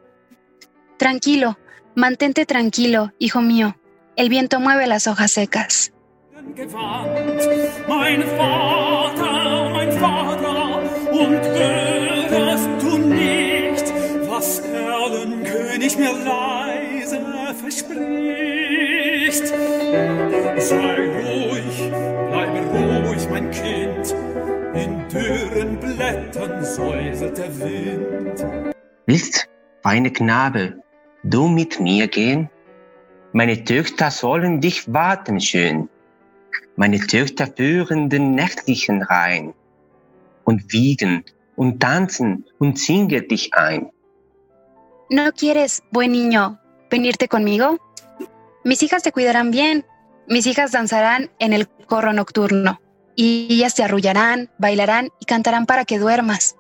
Tranquilo, 0.97 1.59
mantente 1.95 2.47
tranquilo, 2.47 3.13
hijo 3.19 3.41
mío. 3.41 3.77
El 4.17 4.29
viento 4.29 4.61
mueve 4.61 4.87
las 4.87 5.07
hojas 5.07 5.33
secas. 5.33 5.93
Erlenkönig 14.41 15.99
mir 15.99 16.13
leise 16.13 17.21
verspricht? 17.63 19.10
Sei 19.41 20.97
ruhig, 21.17 21.91
bleib 22.31 22.55
ruhig, 22.75 23.29
mein 23.31 23.51
Kind, 23.51 24.15
in 24.75 25.09
dürren 25.09 25.81
Blättern 25.81 26.63
säuselt 26.63 27.39
der 27.39 27.59
Wind. 27.59 28.45
Willst, 29.07 29.49
feine 29.83 30.13
Knabe, 30.13 30.83
du 31.25 31.49
mit 31.49 31.81
mir 31.81 32.07
gehen? 32.09 32.51
Meine 33.33 33.65
Töchter 33.65 34.11
sollen 34.11 34.61
dich 34.61 34.93
warten 34.93 35.41
schön. 35.41 35.89
Meine 36.77 36.99
Töchter 36.99 37.47
führen 37.47 38.11
den 38.11 38.35
nächtlichen 38.35 39.03
Rhein 39.03 39.55
und 40.45 40.71
wiegen 40.73 41.25
und 41.57 41.81
tanzen 41.81 42.45
und 42.59 42.79
singen 42.79 43.27
dich 43.29 43.55
ein. 43.55 43.91
¿No 45.09 45.33
quieres, 45.33 45.83
buen 45.91 46.13
niño, 46.13 46.59
venirte 46.91 47.27
conmigo? 47.27 47.79
Mis 48.63 48.83
hijas 48.83 49.03
te 49.03 49.13
cuidarán 49.13 49.51
bien. 49.51 49.87
Mis 50.27 50.47
hijas 50.47 50.73
danzarán 50.73 51.31
en 51.39 51.53
el 51.53 51.69
corro 51.69 52.13
nocturno. 52.13 52.81
Y 53.17 53.49
ellas 53.51 53.75
te 53.75 53.83
arrullarán, 53.83 54.51
bailarán 54.59 55.09
y 55.19 55.25
cantarán 55.25 55.67
para 55.67 55.85
que 55.85 55.99
duermas. 55.99 56.57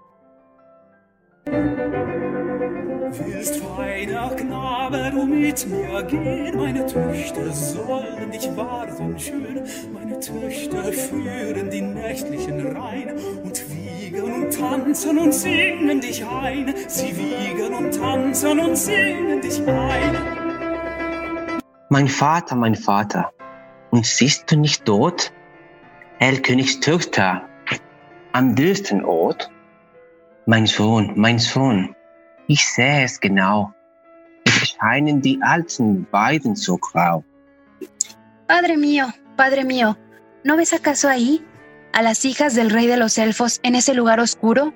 Und 14.12 14.51
tanzen 14.51 15.18
und 15.18 15.32
singen 15.32 16.01
dich 16.01 16.26
ein. 16.26 16.74
Sie 16.88 17.16
wiegen 17.16 17.74
und 17.74 17.94
tanzen 17.94 18.59
und 18.59 18.76
singen 18.76 19.40
dich 19.40 19.61
ein. 19.66 20.39
Mein 21.93 22.07
Vater, 22.07 22.55
mein 22.55 22.76
Vater, 22.76 23.32
und 23.91 24.07
siehst 24.07 24.49
du 24.49 24.57
nicht 24.57 24.86
dort? 24.86 25.32
Erlkönigs 26.20 26.78
Töchter, 26.78 27.49
am 28.30 28.55
dürsten 28.55 29.05
Ort? 29.05 29.51
Mein 30.47 30.66
Sohn, 30.66 31.12
mein 31.16 31.41
Sohn, 31.41 31.97
ich 32.47 32.64
sehe 32.64 33.03
es 33.03 33.18
genau. 33.18 33.74
Es 34.45 34.68
scheinen 34.68 35.20
die 35.20 35.43
alten 35.43 36.07
Weiden 36.12 36.55
so 36.55 36.76
grau. 36.78 37.24
Padre 38.47 38.76
mío, 38.76 39.07
Padre 39.36 39.64
mío, 39.64 39.97
¿no 40.45 40.57
ves 40.57 40.72
acaso 40.72 41.09
ahí 41.09 41.45
a 41.93 42.03
las 42.03 42.24
hijas 42.24 42.55
del 42.55 42.70
rey 42.70 42.86
de 42.86 42.99
los 42.99 43.18
elfos 43.18 43.59
en 43.64 43.74
ese 43.74 43.95
lugar 43.95 44.20
oscuro? 44.20 44.72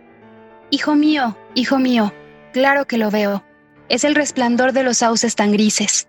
Hijo 0.70 0.96
mío, 0.96 1.36
hijo 1.54 1.78
mío, 1.78 2.12
claro 2.52 2.86
que 2.86 2.98
lo 2.98 3.12
veo. 3.12 3.44
Es 3.88 4.02
el 4.02 4.16
resplandor 4.16 4.72
de 4.72 4.82
los 4.82 4.98
sauces 4.98 5.36
tan 5.36 5.52
grises. 5.52 6.08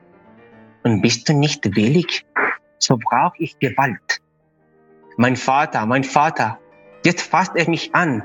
Und 0.83 1.01
bist 1.01 1.29
du 1.29 1.33
nicht 1.33 1.63
willig, 1.75 2.25
so 2.79 2.97
brauch 2.97 3.33
ich 3.37 3.57
Gewalt. 3.59 4.21
Mein 5.17 5.35
Vater, 5.35 5.85
mein 5.85 6.03
Vater, 6.03 6.59
jetzt 7.05 7.21
fasst 7.21 7.55
er 7.55 7.69
mich 7.69 7.93
an. 7.93 8.23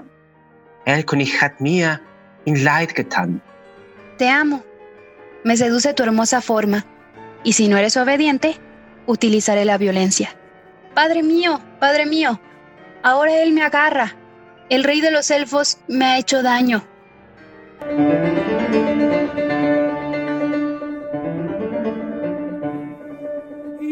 Erlkönig 0.85 1.43
hat 1.43 1.61
mir 1.61 2.01
in 2.45 2.57
Leid 2.63 2.95
getan. 2.95 3.43
Te 4.19 4.29
amo. 4.29 4.63
Me 5.45 5.57
seduce 5.57 5.95
tu 5.95 6.03
hermosa 6.03 6.41
forma. 6.41 6.85
Y 7.45 7.53
si 7.53 7.69
no 7.69 7.77
eres 7.77 7.97
obediente, 7.97 8.57
utilizaré 9.07 9.65
la 9.65 9.79
violencia. 9.79 10.31
Padre 10.95 11.23
mío, 11.23 11.61
Padre 11.79 12.07
mío, 12.07 12.41
ahora 13.03 13.43
él 13.43 13.53
me 13.53 13.63
agarra. 13.63 14.15
El 14.71 14.83
rey 14.83 15.01
de 15.01 15.11
los 15.11 15.31
elfos 15.31 15.79
me 15.87 16.07
ha 16.07 16.19
hecho 16.19 16.43
daño. 16.43 16.83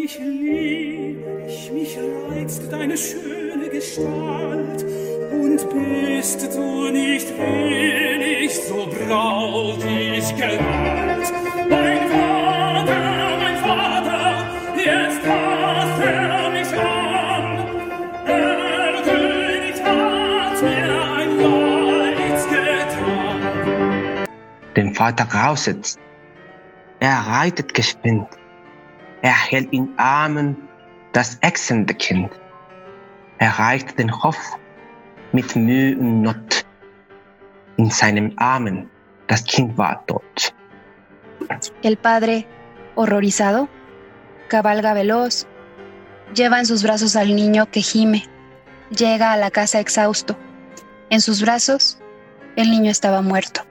Ich 0.07 0.19
liebe 0.19 1.47
dich, 1.47 1.73
mich 1.73 1.97
reizt 1.97 2.71
deine 2.71 2.95
schöne 2.95 3.71
Gestalt. 3.71 4.85
Und 5.33 5.61
bist 5.71 6.43
du 6.55 6.91
nicht 6.91 7.29
willig, 7.39 8.55
so 8.55 8.87
brauch 8.87 9.79
ich 9.79 10.37
Gewalt. 10.37 11.33
Mein 11.71 12.09
Vater, 12.11 13.01
mein 13.45 13.57
Vater, 13.57 14.45
jetzt 14.77 15.21
fasst 15.25 16.03
er 16.03 16.51
mich 16.51 16.73
an. 16.77 17.45
Der 18.27 19.03
König 19.09 19.77
hat 19.83 20.63
mir 20.69 21.03
ein 21.17 21.31
Leid 21.41 22.41
getan. 22.51 24.27
Den 24.77 24.95
Vater 24.95 25.25
grauset. 25.25 25.97
Er 27.01 27.21
reitet 27.27 27.73
geschwind. 27.73 28.29
Er 29.25 29.33
hält 29.33 29.73
in 29.73 29.89
Armen 29.97 30.55
das 31.15 31.39
ächzende 31.41 31.95
Kind. 31.95 32.31
Er 33.39 33.59
reicht 33.59 33.99
den 33.99 34.13
Hof 34.23 34.37
mit 35.33 35.57
Mühe 35.57 35.97
und 35.97 36.21
Not. 36.21 36.67
In 37.79 37.89
seinen 37.89 38.37
Armen 38.37 38.91
das 39.29 39.43
Kind 39.45 39.79
war 39.79 40.05
tot. 40.07 40.55
El 41.83 41.97
padre, 41.97 42.47
horrorizado, 42.97 43.67
cabalga 44.49 44.93
veloz, 44.93 45.47
lleva 46.35 46.59
en 46.59 46.67
sus 46.67 46.83
brazos 46.83 47.17
al 47.17 47.35
niño 47.35 47.71
que 47.71 47.81
gime, 47.81 48.25
llega 48.91 49.33
a 49.33 49.39
la 49.39 49.51
casa 49.51 49.81
exhausto. 49.81 50.37
En 51.09 51.23
sus 51.23 51.41
brazos, 51.41 51.99
el 52.57 52.71
niño 52.71 52.91
estaba 52.91 53.23
muerto. 53.23 53.63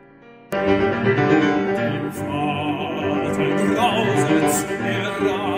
Christ 4.54 4.70
in 4.70 5.04
the 5.04 5.20
Lord. 5.22 5.53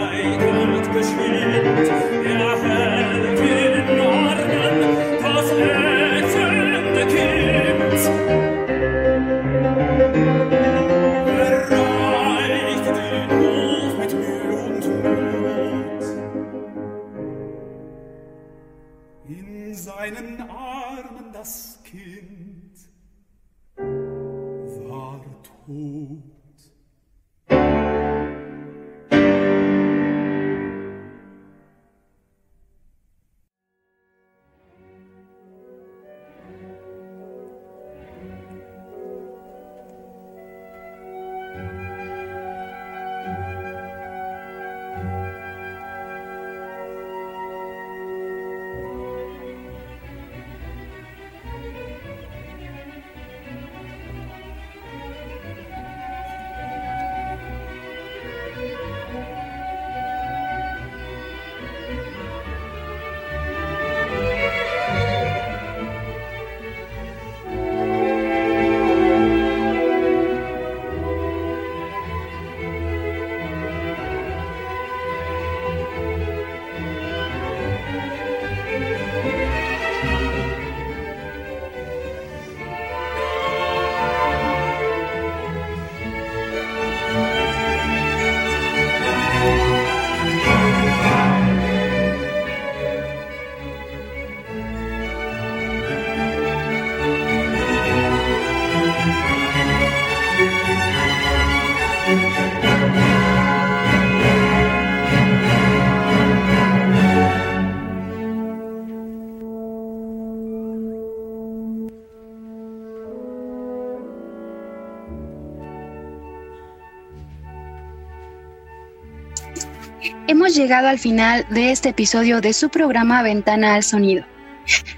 Llegado 120.56 120.88
al 120.88 121.00
final 121.00 121.46
de 121.50 121.72
este 121.72 121.90
episodio 121.90 122.40
de 122.40 122.54
su 122.54 122.70
programa 122.70 123.22
Ventana 123.22 123.76
al 123.76 123.84
Sonido. 123.84 124.26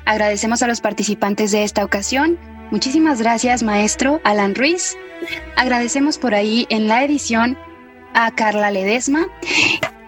Agradecemos 0.06 0.62
a 0.62 0.68
los 0.68 0.82
participantes 0.82 1.52
de 1.52 1.64
esta 1.64 1.84
ocasión, 1.84 2.38
Muchísimas 2.70 3.22
gracias, 3.22 3.64
maestro 3.64 4.20
Alan 4.24 4.54
Ruiz. 4.54 4.96
Agradecemos 5.56 6.18
por 6.18 6.36
ahí 6.36 6.68
en 6.70 6.88
la 6.88 7.04
edición 7.04 7.58
a 8.14 8.30
Carla 8.36 8.72
Ledesma 8.72 9.28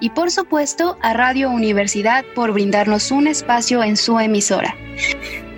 y 0.01 0.09
por 0.09 0.29
supuesto 0.29 0.97
a 1.01 1.13
Radio 1.13 1.49
Universidad 1.49 2.25
por 2.35 2.51
brindarnos 2.51 3.11
un 3.11 3.27
espacio 3.27 3.81
en 3.81 3.97
su 3.97 4.19
emisora. 4.19 4.75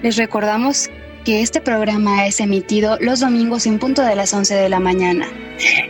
Les 0.03 0.15
recordamos 0.15 0.89
que 1.23 1.41
este 1.41 1.61
programa 1.61 2.25
es 2.25 2.39
emitido 2.39 2.97
los 2.99 3.19
domingos 3.19 3.65
en 3.65 3.79
punto 3.79 4.01
de 4.01 4.15
las 4.15 4.33
11 4.33 4.55
de 4.55 4.69
la 4.69 4.79
mañana. 4.79 5.27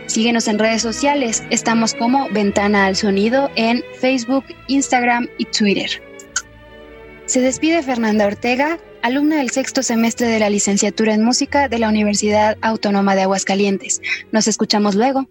Síguenos 0.06 0.48
en 0.48 0.58
redes 0.58 0.82
sociales, 0.82 1.42
estamos 1.50 1.94
como 1.94 2.28
Ventana 2.30 2.86
al 2.86 2.96
Sonido 2.96 3.50
en 3.56 3.82
Facebook, 4.00 4.44
Instagram 4.68 5.28
y 5.38 5.46
Twitter. 5.46 6.02
Se 7.26 7.40
despide 7.40 7.82
Fernanda 7.82 8.26
Ortega, 8.26 8.78
alumna 9.02 9.36
del 9.36 9.50
sexto 9.50 9.82
semestre 9.82 10.26
de 10.26 10.38
la 10.38 10.50
licenciatura 10.50 11.14
en 11.14 11.24
música 11.24 11.68
de 11.68 11.78
la 11.78 11.88
Universidad 11.88 12.58
Autónoma 12.60 13.14
de 13.14 13.22
Aguascalientes. 13.22 14.00
Nos 14.32 14.48
escuchamos 14.48 14.94
luego. 14.94 15.26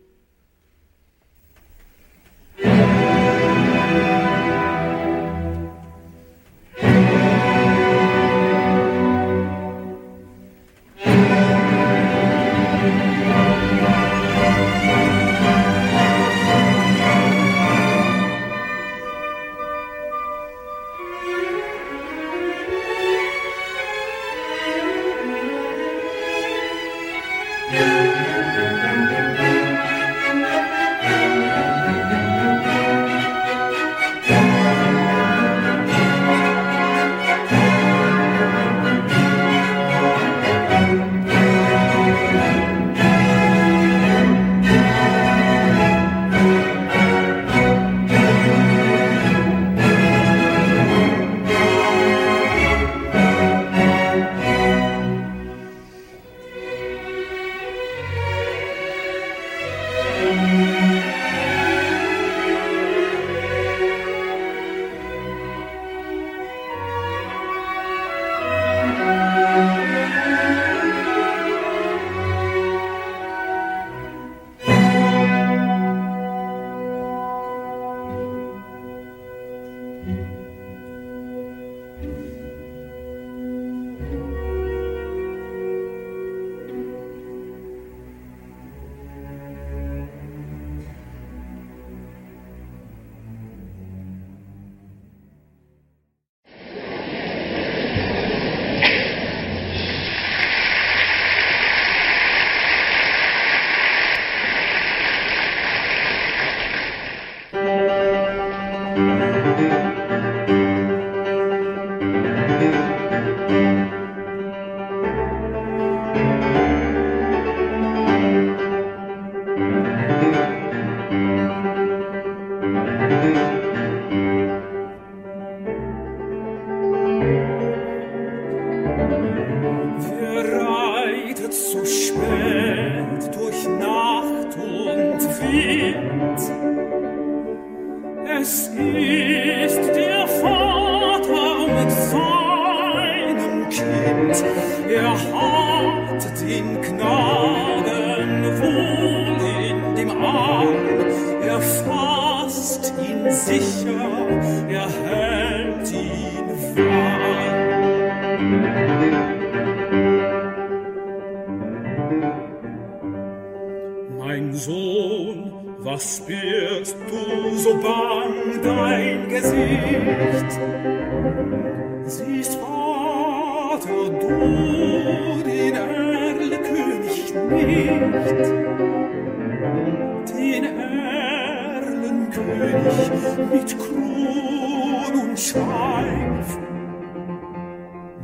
mit 183.52 183.78
Kron 183.78 185.30
und 185.30 185.40
Schweif. 185.40 186.58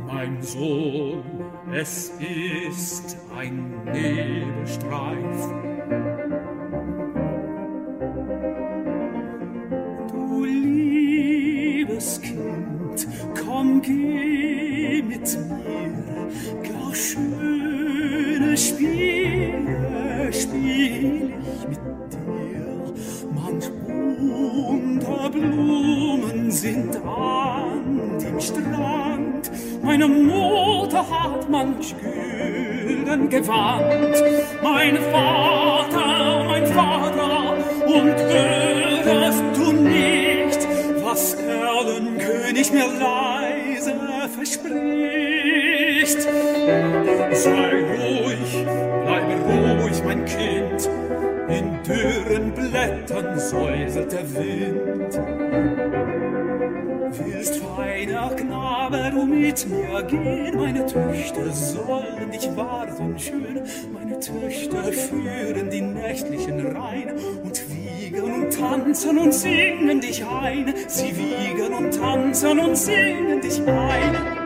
Mein 0.06 0.42
Sohn, 0.42 1.22
es 1.72 2.12
ist 2.18 3.16
ein 3.36 3.84
Nebelstreif. 3.84 6.27
mit 31.78 31.94
kühlen 32.00 33.28
Gewand. 33.28 34.22
Mein 34.62 34.96
Vater, 34.96 36.44
mein 36.48 36.66
Vater, 36.66 37.56
und 37.86 38.16
hörest 38.18 39.44
du 39.54 39.72
nicht, 39.72 40.68
was 41.02 41.34
Erlenkönig 41.34 42.72
mir 42.72 42.86
leise 43.00 43.94
verspricht? 44.34 46.22
Sei 47.32 47.70
ruhig, 47.82 48.66
bleibe 49.04 49.34
ruhig, 49.46 50.02
mein 50.04 50.24
Kind, 50.24 50.90
in 51.48 51.82
dürren 51.82 52.52
Blättern 52.52 53.38
säuselt 53.38 54.12
der 54.12 54.34
Wind. 54.34 55.77
Kleiner 57.98 58.30
Knabe, 58.30 59.10
du 59.12 59.26
mit 59.26 59.68
mir 59.68 60.02
gehen, 60.04 60.56
meine 60.56 60.86
Töchter 60.86 61.52
sollen 61.52 62.30
dich 62.30 62.48
warten 62.56 63.18
schön, 63.18 63.60
meine 63.92 64.20
Töchter 64.20 64.84
führen 64.92 65.68
die 65.68 65.80
nächtlichen 65.80 66.64
Rhein 66.76 67.10
und 67.42 67.60
wiegen 67.68 68.22
und 68.22 68.56
tanzen 68.56 69.18
und 69.18 69.34
singen 69.34 70.00
dich 70.00 70.24
ein, 70.24 70.72
sie 70.86 71.12
wiegen 71.16 71.74
und 71.74 71.92
tanzen 71.92 72.60
und 72.60 72.76
singen 72.76 73.40
dich 73.40 73.60
ein. 73.66 74.37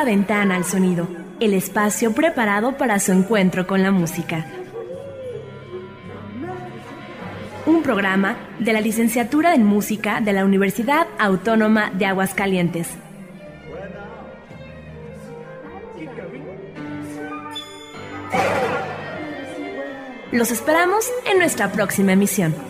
Esta 0.00 0.10
ventana 0.10 0.56
al 0.56 0.64
sonido, 0.64 1.06
el 1.40 1.52
espacio 1.52 2.14
preparado 2.14 2.78
para 2.78 2.98
su 2.98 3.12
encuentro 3.12 3.66
con 3.66 3.82
la 3.82 3.90
música. 3.90 4.46
Un 7.66 7.82
programa 7.82 8.38
de 8.58 8.72
la 8.72 8.80
Licenciatura 8.80 9.54
en 9.54 9.66
Música 9.66 10.22
de 10.22 10.32
la 10.32 10.46
Universidad 10.46 11.06
Autónoma 11.18 11.90
de 11.90 12.06
Aguascalientes. 12.06 12.88
Los 20.32 20.50
esperamos 20.50 21.10
en 21.30 21.38
nuestra 21.38 21.72
próxima 21.72 22.12
emisión. 22.12 22.69